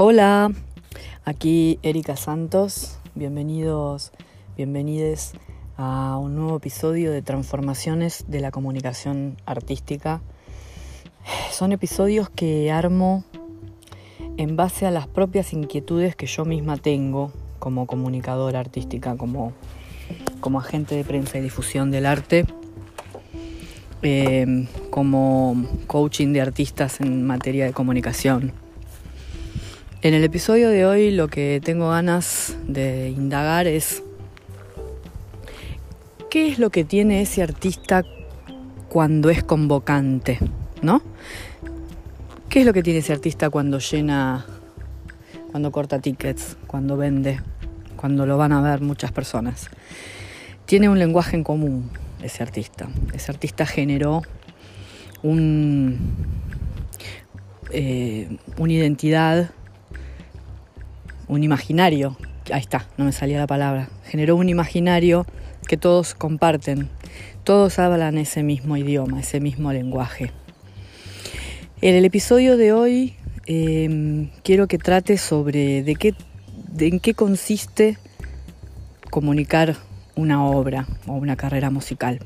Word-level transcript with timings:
Hola, 0.00 0.52
aquí 1.24 1.80
Erika 1.82 2.14
Santos. 2.14 3.00
Bienvenidos, 3.16 4.12
bienvenides 4.56 5.32
a 5.76 6.16
un 6.18 6.36
nuevo 6.36 6.58
episodio 6.58 7.10
de 7.10 7.20
Transformaciones 7.20 8.24
de 8.28 8.38
la 8.38 8.52
Comunicación 8.52 9.38
Artística. 9.44 10.20
Son 11.50 11.72
episodios 11.72 12.30
que 12.30 12.70
armo 12.70 13.24
en 14.36 14.54
base 14.54 14.86
a 14.86 14.92
las 14.92 15.08
propias 15.08 15.52
inquietudes 15.52 16.14
que 16.14 16.26
yo 16.26 16.44
misma 16.44 16.76
tengo 16.76 17.32
como 17.58 17.88
comunicadora 17.88 18.60
artística, 18.60 19.16
como, 19.16 19.52
como 20.38 20.60
agente 20.60 20.94
de 20.94 21.02
prensa 21.02 21.38
y 21.38 21.40
difusión 21.40 21.90
del 21.90 22.06
arte, 22.06 22.46
eh, 24.02 24.68
como 24.90 25.56
coaching 25.88 26.32
de 26.32 26.40
artistas 26.40 27.00
en 27.00 27.26
materia 27.26 27.64
de 27.64 27.72
comunicación. 27.72 28.67
En 30.00 30.14
el 30.14 30.22
episodio 30.22 30.68
de 30.68 30.86
hoy 30.86 31.10
lo 31.10 31.26
que 31.26 31.60
tengo 31.62 31.90
ganas 31.90 32.56
de 32.68 33.08
indagar 33.08 33.66
es 33.66 34.04
qué 36.30 36.46
es 36.46 36.60
lo 36.60 36.70
que 36.70 36.84
tiene 36.84 37.20
ese 37.20 37.42
artista 37.42 38.04
cuando 38.88 39.28
es 39.28 39.42
convocante, 39.42 40.38
¿no? 40.82 41.02
¿Qué 42.48 42.60
es 42.60 42.66
lo 42.66 42.72
que 42.72 42.84
tiene 42.84 43.00
ese 43.00 43.12
artista 43.12 43.50
cuando 43.50 43.80
llena, 43.80 44.46
cuando 45.50 45.72
corta 45.72 45.98
tickets, 45.98 46.56
cuando 46.68 46.96
vende, 46.96 47.40
cuando 47.96 48.24
lo 48.24 48.38
van 48.38 48.52
a 48.52 48.60
ver 48.60 48.80
muchas 48.80 49.10
personas? 49.10 49.68
Tiene 50.64 50.88
un 50.88 51.00
lenguaje 51.00 51.34
en 51.34 51.42
común 51.42 51.90
ese 52.22 52.44
artista. 52.44 52.88
Ese 53.14 53.32
artista 53.32 53.66
generó 53.66 54.22
un, 55.24 55.98
eh, 57.72 58.28
una 58.58 58.72
identidad 58.72 59.50
un 61.28 61.44
imaginario, 61.44 62.16
ahí 62.50 62.60
está, 62.60 62.86
no 62.96 63.04
me 63.04 63.12
salía 63.12 63.38
la 63.38 63.46
palabra, 63.46 63.88
generó 64.04 64.36
un 64.36 64.48
imaginario 64.48 65.26
que 65.66 65.76
todos 65.76 66.14
comparten, 66.14 66.88
todos 67.44 67.78
hablan 67.78 68.18
ese 68.18 68.42
mismo 68.42 68.76
idioma, 68.76 69.20
ese 69.20 69.40
mismo 69.40 69.72
lenguaje. 69.72 70.32
En 71.80 71.94
el 71.94 72.04
episodio 72.04 72.56
de 72.56 72.72
hoy 72.72 73.14
em, 73.46 74.30
quiero 74.42 74.66
que 74.66 74.78
trate 74.78 75.16
sobre 75.18 75.82
de 75.82 75.94
qué, 75.94 76.14
en 76.80 76.98
qué 76.98 77.14
consiste 77.14 77.98
comunicar 79.10 79.76
una 80.16 80.44
obra 80.44 80.86
o 81.06 81.12
una 81.12 81.36
carrera 81.36 81.70
musical. 81.70 82.18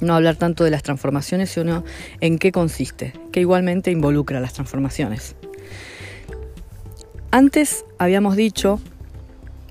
No 0.00 0.14
hablar 0.14 0.36
tanto 0.36 0.64
de 0.64 0.70
las 0.70 0.82
transformaciones, 0.82 1.50
sino 1.50 1.84
en 2.20 2.38
qué 2.38 2.52
consiste, 2.52 3.14
que 3.32 3.40
igualmente 3.40 3.90
involucra 3.90 4.40
las 4.40 4.52
transformaciones. 4.52 5.36
Antes 7.34 7.84
habíamos 7.98 8.36
dicho 8.36 8.78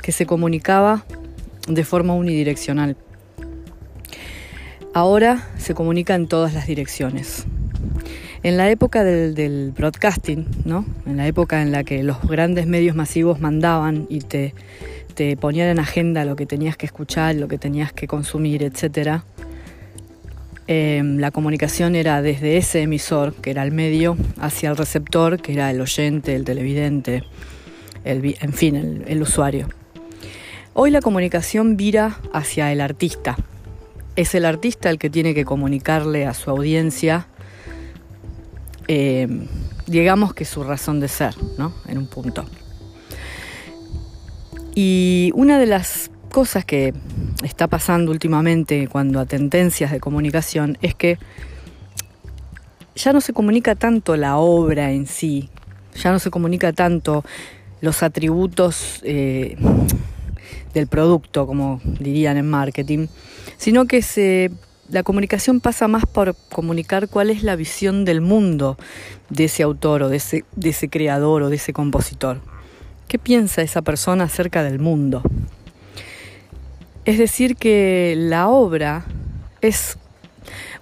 que 0.00 0.12
se 0.12 0.26
comunicaba 0.26 1.04
de 1.66 1.82
forma 1.82 2.14
unidireccional. 2.14 2.96
Ahora 4.94 5.44
se 5.56 5.74
comunica 5.74 6.14
en 6.14 6.28
todas 6.28 6.54
las 6.54 6.68
direcciones. 6.68 7.46
En 8.44 8.58
la 8.58 8.70
época 8.70 9.02
del, 9.02 9.72
broadcasting, 9.76 10.46
¿no? 10.66 10.86
en 11.04 11.16
la 11.16 11.26
época 11.26 11.60
en 11.60 11.72
la 11.72 11.82
que 11.82 12.04
los 12.04 12.22
grandes 12.22 12.68
medios 12.68 12.94
masivos 12.94 13.40
mandaban 13.40 14.06
y 14.08 14.20
te, 14.20 14.54
te 15.14 15.36
ponían 15.36 15.66
en 15.66 15.80
agenda 15.80 16.24
lo 16.24 16.36
que 16.36 16.46
tenías 16.46 16.76
que 16.76 16.86
escuchar, 16.86 17.34
lo 17.34 17.48
que 17.48 17.58
tenías 17.58 17.92
que 17.92 18.06
consumir, 18.06 18.62
etc., 18.62 19.22
Em, 20.70 21.16
la 21.16 21.30
comunicación 21.30 21.96
era 21.96 22.20
desde 22.20 22.58
ese 22.58 22.82
emisor, 22.82 23.32
que 23.32 23.50
era 23.50 23.62
el 23.62 23.72
medio, 23.72 24.18
hacia 24.38 24.68
el 24.68 24.76
receptor, 24.76 25.40
que 25.40 25.54
era 25.54 25.70
el 25.70 25.80
oyente, 25.80 26.34
el 26.34 26.44
televidente, 26.44 27.24
en 28.04 28.52
fin, 28.52 29.04
el, 29.06 29.22
usuario. 29.22 29.68
Hoy 30.74 30.90
la 30.90 31.00
comunicación 31.00 31.78
vira 31.78 32.18
hacia 32.34 32.70
el 32.70 32.82
artista. 32.82 33.38
Es 34.14 34.34
el 34.34 34.44
artista 34.44 34.90
el 34.90 34.98
que 34.98 35.08
tiene 35.08 35.32
que 35.32 35.46
comunicarle 35.46 36.26
a 36.26 36.34
su 36.34 36.50
audiencia, 36.50 37.28
em, 38.88 39.46
digamos 39.86 40.34
que 40.34 40.44
su 40.44 40.64
razón 40.64 41.00
de 41.00 41.08
ser, 41.08 41.34
¿no? 41.56 41.72
En 41.86 41.96
un 41.96 42.08
punto. 42.08 42.44
Y 44.74 45.30
una 45.34 45.58
de 45.58 45.64
las 45.64 46.10
cosas 46.30 46.66
que 46.66 46.92
está 47.42 47.66
pasando 47.66 48.10
últimamente 48.10 48.88
cuando 48.88 49.20
a 49.20 49.26
tendencias 49.26 49.90
de 49.92 50.00
comunicación 50.00 50.78
es 50.82 50.94
que 50.94 51.18
ya 52.94 53.12
no 53.12 53.20
se 53.20 53.32
comunica 53.32 53.74
tanto 53.74 54.16
la 54.16 54.38
obra 54.38 54.90
en 54.90 55.06
sí, 55.06 55.48
ya 55.94 56.10
no 56.10 56.18
se 56.18 56.30
comunica 56.30 56.72
tanto 56.72 57.24
los 57.80 58.02
atributos 58.02 59.00
eh, 59.04 59.56
del 60.74 60.88
producto, 60.88 61.46
como 61.46 61.80
dirían 61.84 62.36
en 62.36 62.50
marketing, 62.50 63.06
sino 63.56 63.86
que 63.86 64.50
la 64.88 65.02
comunicación 65.02 65.60
pasa 65.60 65.86
más 65.86 66.06
por 66.06 66.34
comunicar 66.50 67.08
cuál 67.08 67.30
es 67.30 67.42
la 67.42 67.56
visión 67.56 68.04
del 68.04 68.20
mundo 68.20 68.76
de 69.30 69.44
ese 69.44 69.62
autor 69.62 70.02
o 70.02 70.08
de 70.08 70.16
ese, 70.16 70.44
de 70.56 70.70
ese 70.70 70.88
creador 70.88 71.42
o 71.42 71.50
de 71.50 71.56
ese 71.56 71.72
compositor. 71.72 72.40
¿Qué 73.06 73.18
piensa 73.18 73.62
esa 73.62 73.82
persona 73.82 74.24
acerca 74.24 74.62
del 74.62 74.78
mundo? 74.78 75.22
Es 77.08 77.16
decir, 77.16 77.56
que 77.56 78.16
la 78.18 78.48
obra 78.48 79.06
es 79.62 79.96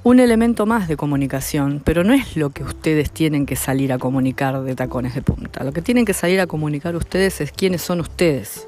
un 0.02 0.18
elemento 0.18 0.66
más 0.66 0.88
de 0.88 0.96
comunicación, 0.96 1.80
pero 1.84 2.02
no 2.02 2.14
es 2.14 2.36
lo 2.36 2.50
que 2.50 2.64
ustedes 2.64 3.12
tienen 3.12 3.46
que 3.46 3.54
salir 3.54 3.92
a 3.92 3.98
comunicar 3.98 4.60
de 4.64 4.74
tacones 4.74 5.14
de 5.14 5.22
punta. 5.22 5.62
Lo 5.62 5.70
que 5.70 5.82
tienen 5.82 6.04
que 6.04 6.14
salir 6.14 6.40
a 6.40 6.48
comunicar 6.48 6.96
ustedes 6.96 7.40
es 7.40 7.52
quiénes 7.52 7.82
son 7.82 8.00
ustedes, 8.00 8.66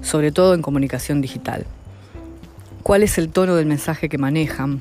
sobre 0.00 0.30
todo 0.30 0.54
en 0.54 0.62
comunicación 0.62 1.20
digital. 1.20 1.66
¿Cuál 2.84 3.02
es 3.02 3.18
el 3.18 3.30
tono 3.30 3.56
del 3.56 3.66
mensaje 3.66 4.08
que 4.08 4.18
manejan? 4.18 4.78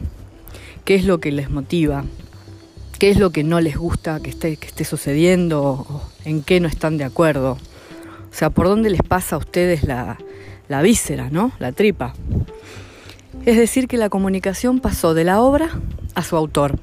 ¿Qué 0.85 0.93
es 0.93 1.05
lo 1.05 1.19
que 1.19 1.31
les 1.31 1.49
motiva? 1.49 2.05
¿Qué 2.99 3.09
es 3.09 3.17
lo 3.17 3.31
que 3.31 3.43
no 3.43 3.61
les 3.61 3.77
gusta 3.77 4.19
que 4.19 4.29
esté, 4.29 4.85
sucediendo? 4.85 6.03
¿En 6.23 6.43
qué 6.43 6.59
no 6.59 6.67
están 6.67 6.99
de 6.99 7.05
acuerdo? 7.05 7.53
O 8.31 8.35
sea, 8.35 8.51
¿por 8.51 8.67
dónde 8.67 8.91
les 8.91 9.01
pasa 9.01 9.37
a 9.37 9.39
ustedes 9.39 9.83
la, 9.83 10.19
la 10.69 10.81
víscera, 10.81 11.29
¿no? 11.29 11.51
La 11.59 11.73
tripa. 11.73 12.13
Es 13.45 13.57
decir, 13.57 13.87
que 13.87 13.97
la 13.97 14.09
comunicación 14.09 14.79
pasó 14.79 15.13
de 15.13 15.25
la 15.25 15.41
obra 15.41 15.69
a 16.15 16.23
su 16.23 16.37
autor. 16.37 16.79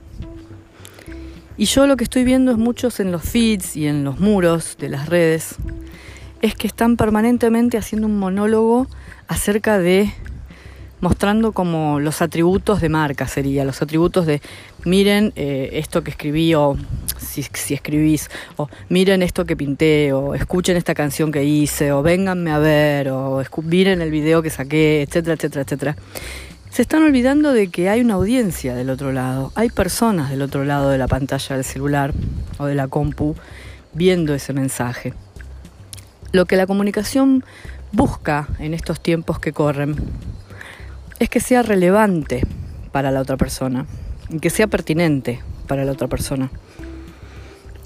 Y 1.57 1.65
yo 1.65 1.87
lo 1.87 1.97
que 1.97 2.05
estoy 2.05 2.25
viendo 2.25 2.53
es 2.53 2.59
muchos 2.59 3.01
en 3.01 3.13
los 3.13 3.23
feeds 3.23 3.77
y 3.77 3.87
en 3.87 4.05
los 4.05 4.21
muros 4.21 4.77
de 4.79 4.91
las 4.91 5.09
redes, 5.09 5.55
es 6.43 6.55
que 6.55 6.67
están 6.67 6.97
permanentemente 6.97 7.79
haciendo 7.79 8.09
un 8.09 8.19
monólogo 8.19 8.89
acerca 9.29 9.79
de 9.79 10.13
mostrando 11.01 11.53
como 11.53 12.01
los 12.01 12.21
atributos 12.23 12.81
de 12.81 12.89
marca 12.89 13.29
sería, 13.29 13.65
los 13.65 13.81
atributos 13.83 14.27
de 14.27 14.41
miren 14.85 15.33
eh, 15.37 15.71
esto 15.75 16.03
que 16.03 16.11
escribí 16.11 16.55
o 16.55 16.77
si, 17.19 17.75
escribís, 17.75 18.31
o 18.57 18.69
miren 18.89 19.23
esto 19.23 19.45
que 19.45 19.57
pinté, 19.57 20.13
o 20.13 20.35
escuchen 20.35 20.77
esta 20.77 20.95
canción 20.95 21.33
que 21.33 21.45
hice, 21.45 21.93
o 21.93 22.03
vénganme 22.03 22.51
a 22.51 22.59
ver, 22.59 23.11
o 23.11 23.43
miren 23.63 24.01
el 24.01 24.11
video 24.11 24.43
que 24.43 24.51
saqué, 24.51 25.03
etcétera, 25.03 25.35
etcétera, 25.35 25.63
etcétera. 25.63 25.97
Se 26.71 26.83
están 26.83 27.03
olvidando 27.03 27.53
de 27.53 27.69
que 27.69 27.89
hay 27.89 28.01
una 28.01 28.15
audiencia 28.15 28.75
del 28.75 28.91
otro 28.91 29.13
lado, 29.13 29.53
hay 29.55 29.71
personas 29.71 30.31
del 30.31 30.43
otro 30.43 30.65
lado 30.65 30.91
de 30.91 30.99
la 30.99 31.09
pantalla 31.09 31.57
del 31.57 31.65
celular 31.65 32.13
o 32.59 32.67
de 32.67 32.75
la 32.75 32.89
compu 32.89 33.35
viendo 33.95 34.35
ese 34.35 34.53
mensaje. 34.53 35.15
Lo 36.33 36.45
que 36.45 36.57
la 36.57 36.67
comunicación 36.67 37.45
busca 37.93 38.49
en 38.59 38.75
estos 38.75 39.01
tiempos 39.01 39.39
que 39.39 39.53
corren 39.53 39.97
es 41.19 41.31
que 41.31 41.41
sea 41.41 41.63
relevante 41.63 42.43
para 42.93 43.11
la 43.11 43.21
otra 43.21 43.39
persona 43.39 43.87
que 44.41 44.51
sea 44.51 44.67
pertinente 44.67 45.41
para 45.67 45.85
la 45.85 45.93
otra 45.93 46.09
persona. 46.09 46.51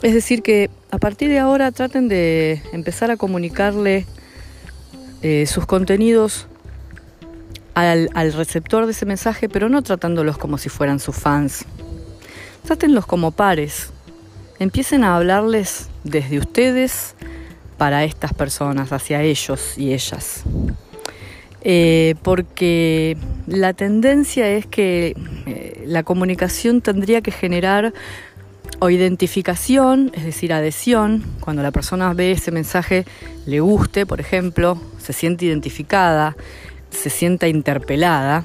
Es 0.02 0.14
decir, 0.14 0.42
que 0.42 0.70
a 0.90 0.98
partir 0.98 1.28
de 1.28 1.38
ahora 1.38 1.72
traten 1.72 2.08
de 2.08 2.62
empezar 2.72 3.10
a 3.10 3.18
comunicarle 3.18 4.06
eh, 5.22 5.44
sus 5.46 5.66
contenidos 5.66 6.46
al, 7.74 8.32
receptor 8.32 8.86
de 8.86 8.92
ese 8.92 9.04
mensaje, 9.06 9.48
pero 9.48 9.68
no 9.68 9.82
tratándolos 9.82 10.38
como 10.38 10.56
si 10.56 10.68
fueran 10.68 11.00
sus 11.00 11.16
fans. 11.16 11.66
Trátenlos 12.64 13.06
como 13.06 13.30
pares. 13.30 13.90
Empiecen 14.58 15.04
a 15.04 15.16
hablarles 15.16 15.88
desde 16.04 16.38
ustedes 16.38 17.14
para 17.76 18.04
estas 18.04 18.32
personas, 18.32 18.92
hacia 18.92 19.22
ellos 19.22 19.76
y 19.76 19.92
ellas. 19.92 20.44
Eh, 21.62 22.14
porque 22.22 23.18
la 23.46 23.74
tendencia 23.74 24.48
es 24.48 24.64
que 24.64 25.14
eh, 25.46 25.84
la 25.86 26.02
comunicación 26.02 26.80
tendría 26.80 27.20
que 27.20 27.32
generar 27.32 27.92
o 28.78 28.90
identificación, 28.90 30.10
es 30.14 30.24
decir, 30.24 30.52
adhesión, 30.52 31.24
cuando 31.40 31.62
la 31.62 31.70
persona 31.70 32.12
ve 32.14 32.32
ese 32.32 32.50
mensaje, 32.50 33.04
le 33.46 33.60
guste, 33.60 34.06
por 34.06 34.20
ejemplo, 34.20 34.80
se 34.98 35.12
siente 35.12 35.44
identificada, 35.44 36.36
se 36.90 37.10
sienta 37.10 37.48
interpelada, 37.48 38.44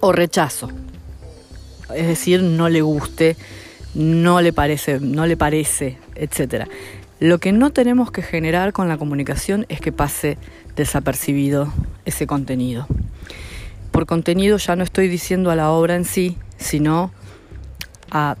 o 0.00 0.12
rechazo, 0.12 0.70
es 1.94 2.06
decir, 2.06 2.42
no 2.42 2.68
le 2.68 2.82
guste, 2.82 3.36
no 3.94 4.40
le 4.40 4.52
parece, 4.52 5.00
no 5.00 5.26
le 5.26 5.36
parece, 5.36 5.98
etc. 6.14 6.66
Lo 7.20 7.38
que 7.38 7.52
no 7.52 7.70
tenemos 7.70 8.10
que 8.10 8.22
generar 8.22 8.72
con 8.72 8.88
la 8.88 8.96
comunicación 8.96 9.66
es 9.68 9.80
que 9.80 9.92
pase 9.92 10.38
desapercibido 10.76 11.72
ese 12.04 12.26
contenido. 12.26 12.86
Por 13.90 14.06
contenido 14.06 14.58
ya 14.58 14.76
no 14.76 14.84
estoy 14.84 15.08
diciendo 15.08 15.50
a 15.50 15.56
la 15.56 15.70
obra 15.70 15.96
en 15.96 16.04
sí, 16.04 16.36
sino 16.58 17.10
a 18.10 18.36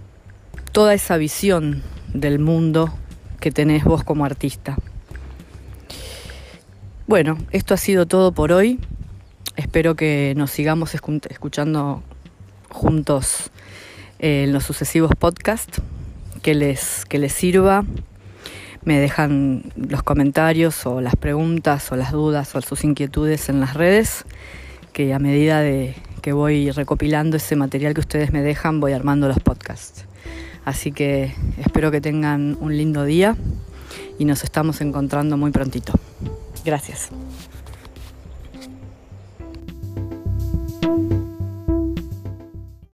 toda 0.70 0.94
esa 0.94 1.16
visión 1.16 1.82
del 2.12 2.38
mundo 2.38 2.92
que 3.40 3.50
tenés 3.50 3.84
vos 3.84 4.04
como 4.04 4.24
artista. 4.24 4.76
Bueno, 7.06 7.38
esto 7.52 7.74
ha 7.74 7.78
sido 7.78 8.06
todo 8.06 8.32
por 8.32 8.52
hoy. 8.52 8.78
Espero 9.56 9.94
que 9.96 10.34
nos 10.36 10.50
sigamos 10.50 10.94
escuchando 10.94 12.02
juntos 12.68 13.50
eh, 14.18 14.44
en 14.44 14.52
los 14.52 14.64
sucesivos 14.64 15.12
podcasts, 15.18 15.80
que 16.42 16.54
les, 16.54 17.04
que 17.06 17.18
les 17.18 17.32
sirva. 17.32 17.84
Me 18.84 19.00
dejan 19.00 19.72
los 19.76 20.02
comentarios 20.02 20.86
o 20.86 21.00
las 21.00 21.16
preguntas 21.16 21.90
o 21.92 21.96
las 21.96 22.12
dudas 22.12 22.54
o 22.54 22.60
sus 22.60 22.84
inquietudes 22.84 23.48
en 23.48 23.60
las 23.60 23.74
redes, 23.74 24.24
que 24.92 25.12
a 25.14 25.18
medida 25.18 25.60
de 25.60 25.94
que 26.22 26.32
voy 26.32 26.70
recopilando 26.70 27.36
ese 27.36 27.56
material 27.56 27.94
que 27.94 28.00
ustedes 28.00 28.32
me 28.32 28.42
dejan, 28.42 28.80
voy 28.80 28.92
armando 28.92 29.28
los 29.28 29.40
podcasts. 29.40 30.04
Así 30.68 30.92
que 30.92 31.32
espero 31.56 31.90
que 31.90 32.02
tengan 32.02 32.58
un 32.60 32.76
lindo 32.76 33.06
día 33.06 33.38
y 34.18 34.26
nos 34.26 34.44
estamos 34.44 34.82
encontrando 34.82 35.38
muy 35.38 35.50
prontito. 35.50 35.94
Gracias. 36.62 37.08